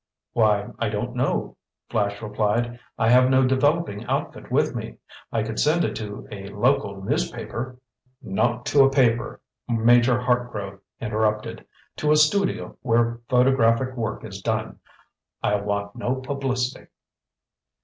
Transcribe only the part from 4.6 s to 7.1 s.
me. I could send it to a local